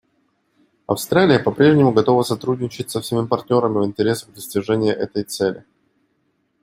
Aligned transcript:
Австралия 0.87 1.37
попрежнему 1.37 1.93
готова 1.93 2.23
сотрудничать 2.23 2.89
со 2.89 3.01
всеми 3.01 3.27
партнерами 3.27 3.77
в 3.77 3.85
интересах 3.85 4.33
достижения 4.33 4.93
этой 4.93 5.21
цели. 5.23 5.63